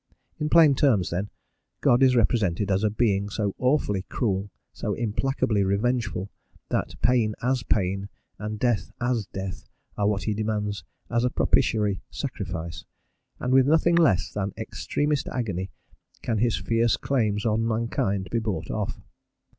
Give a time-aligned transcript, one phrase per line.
[0.39, 1.29] In plain terms, then,
[1.81, 6.31] God is represented as a Being so awfully cruel, so implacably revengeful,
[6.69, 8.09] that pain as pain,
[8.39, 9.63] and death as death,
[9.95, 12.83] are what he demands as a propitiatory sacrifice,
[13.39, 15.69] and with nothing less than extremest agony
[16.23, 18.99] can his fierce claims on mankind be bought off.